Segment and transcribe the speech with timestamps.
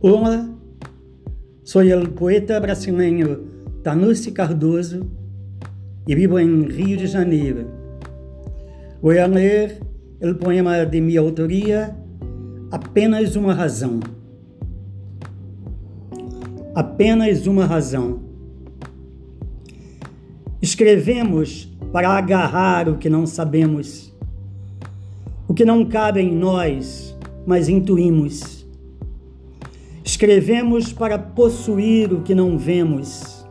[0.00, 0.48] Olá,
[1.64, 3.48] sou o poeta brasileiro
[3.82, 5.10] Tanusi Cardoso
[6.06, 7.66] e vivo em Rio de Janeiro.
[9.02, 9.80] Vou ler
[10.22, 11.96] o poema de minha autoria,
[12.70, 13.98] Apenas uma Razão.
[16.76, 18.20] Apenas uma razão.
[20.62, 24.16] Escrevemos para agarrar o que não sabemos,
[25.48, 28.57] o que não cabe em nós, mas intuímos.
[30.18, 33.46] Escrevemos para possuir o que não vemos,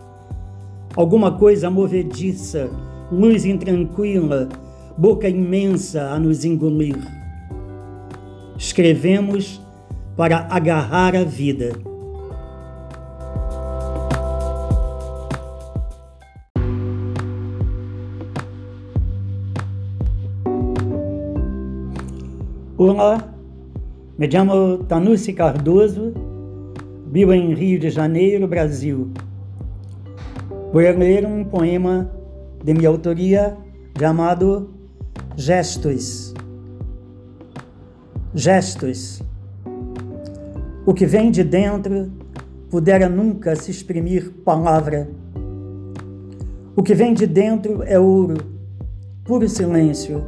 [0.98, 2.70] alguma coisa movediça,
[3.10, 4.50] luz intranquila,
[4.98, 6.98] boca imensa a nos engolir.
[8.58, 9.62] Escrevemos
[10.18, 11.72] para agarrar a vida.
[22.78, 23.34] Olá,
[24.18, 26.27] me chamo Tanusi Cardoso,
[27.18, 29.12] vivo em Rio de Janeiro, Brasil.
[30.72, 32.12] Vou ler um poema
[32.64, 33.58] de minha autoria
[33.98, 34.70] chamado
[35.36, 36.36] Gestos.
[38.36, 39.24] Gestos.
[40.86, 42.12] O que vem de dentro
[42.70, 45.10] pudera nunca se exprimir palavra.
[46.76, 48.38] O que vem de dentro é ouro,
[49.24, 50.24] puro silêncio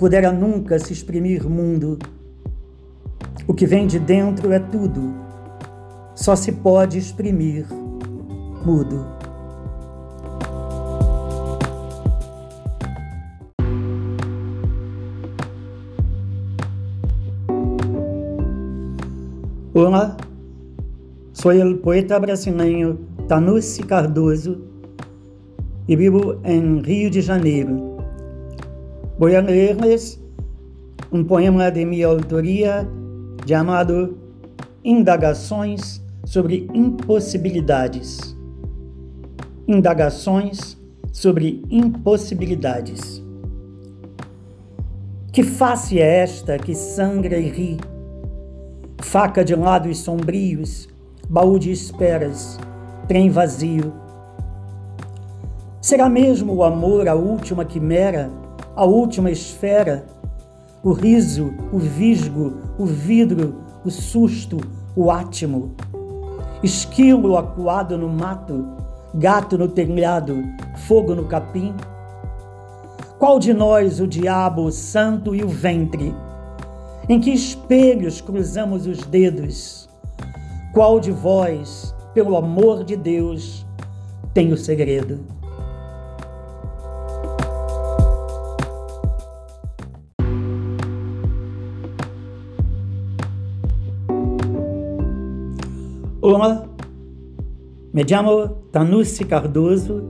[0.00, 1.96] pudera nunca se exprimir mundo.
[3.46, 5.22] O que vem de dentro é tudo,
[6.14, 7.66] só se pode exprimir
[8.64, 9.06] mudo.
[19.74, 20.16] Olá,
[21.32, 24.60] sou o poeta brasileiro Tanusi Cardoso
[25.88, 27.96] e vivo em Rio de Janeiro.
[29.18, 30.22] Vou ler-lhes
[31.10, 32.86] um poema de minha autoria
[33.46, 34.18] chamado
[34.84, 38.36] Indagações sobre Impossibilidades.
[39.66, 40.76] Indagações
[41.12, 43.22] sobre Impossibilidades.
[45.32, 47.80] Que face é esta que sangra e ri?
[49.00, 50.88] Faca de lados sombrios,
[51.28, 52.58] baú de esperas,
[53.08, 53.92] trem vazio.
[55.80, 58.30] Será mesmo o amor a última quimera?
[58.74, 60.04] a última esfera,
[60.82, 64.58] o riso, o visgo, o vidro, o susto,
[64.96, 65.74] o átimo.
[66.62, 68.68] Esquilo acuado no mato,
[69.12, 70.44] gato no telhado,
[70.86, 71.74] fogo no capim.
[73.18, 76.14] Qual de nós o diabo, o santo e o ventre?
[77.08, 79.88] Em que espelhos cruzamos os dedos?
[80.72, 83.66] Qual de vós, pelo amor de Deus,
[84.32, 85.41] tem o segredo?
[96.24, 96.64] Olá,
[97.92, 100.04] me chamo Tanusi Cardoso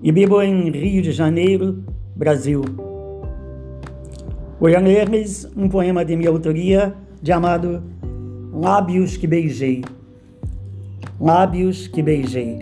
[0.00, 1.82] e vivo em Rio de Janeiro,
[2.14, 2.62] Brasil.
[4.60, 7.82] Vou ler-lhes um poema de minha autoria chamado
[8.52, 9.82] Lábios que Beijei.
[11.20, 12.60] Lábios que Beijei.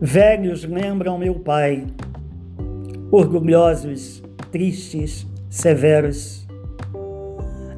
[0.00, 1.88] Velhos lembram meu pai,
[3.10, 4.22] orgulhosos,
[4.52, 6.46] tristes, severos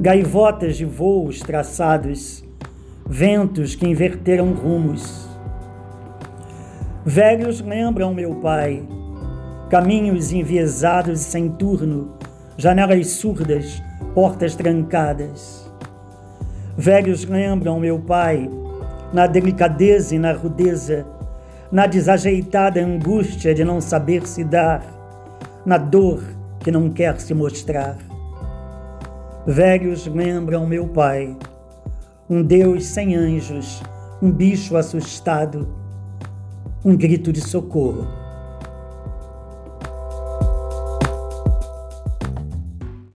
[0.00, 2.44] gaivotas de voos traçados,
[3.08, 5.28] ventos que inverteram rumos.
[7.04, 8.82] Velhos lembram meu pai,
[9.70, 12.12] caminhos enviesados e sem turno,
[12.56, 13.82] janelas surdas,
[14.14, 15.70] portas trancadas.
[16.76, 18.50] Velhos lembram meu pai,
[19.12, 21.06] na delicadeza e na rudeza,
[21.70, 24.84] na desajeitada angústia de não saber se dar,
[25.64, 26.20] na dor
[26.58, 27.96] que não quer se mostrar.
[29.46, 31.36] Velhos lembram meu pai,
[32.30, 33.82] um Deus sem anjos,
[34.22, 35.68] um bicho assustado,
[36.82, 38.23] um grito de socorro.